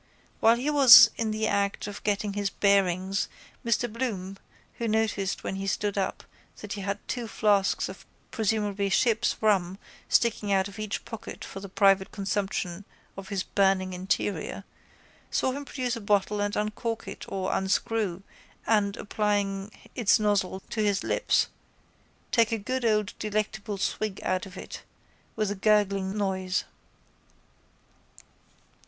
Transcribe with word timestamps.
While 0.39 0.55
he 0.55 0.71
was 0.71 1.11
in 1.15 1.29
the 1.29 1.45
act 1.47 1.85
of 1.85 2.03
getting 2.03 2.33
his 2.33 2.49
bearings 2.49 3.29
Mr 3.63 3.87
Bloom 3.87 4.39
who 4.79 4.87
noticed 4.87 5.43
when 5.43 5.57
he 5.57 5.67
stood 5.67 5.95
up 5.95 6.23
that 6.61 6.73
he 6.73 6.81
had 6.81 6.97
two 7.07 7.27
flasks 7.27 7.87
of 7.87 8.03
presumably 8.31 8.89
ship's 8.89 9.35
rum 9.41 9.77
sticking 10.09 10.49
one 10.49 10.57
out 10.57 10.67
of 10.67 10.79
each 10.79 11.05
pocket 11.05 11.45
for 11.45 11.59
the 11.59 11.69
private 11.69 12.11
consumption 12.11 12.83
of 13.15 13.29
his 13.29 13.43
burning 13.43 13.93
interior, 13.93 14.63
saw 15.29 15.51
him 15.51 15.65
produce 15.65 15.95
a 15.95 16.01
bottle 16.01 16.41
and 16.41 16.55
uncork 16.55 17.07
it 17.07 17.23
or 17.29 17.53
unscrew 17.55 18.23
and, 18.65 18.97
applying 18.97 19.69
its 19.93 20.19
nozzle 20.19 20.61
to 20.71 20.81
his 20.83 21.03
lips, 21.03 21.45
take 22.31 22.51
a 22.51 22.57
good 22.57 22.83
old 22.83 23.13
delectable 23.19 23.77
swig 23.77 24.19
out 24.23 24.47
of 24.47 24.57
it 24.57 24.81
with 25.35 25.51
a 25.51 25.53
gurgling 25.55 26.17
noise. 26.17 26.63